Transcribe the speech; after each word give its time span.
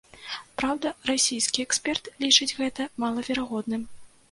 Праўда, 0.61 0.93
расійскі 1.09 1.67
эксперт 1.67 2.11
лічыць 2.25 2.51
гэта 2.63 2.89
малаверагодным. 3.07 3.89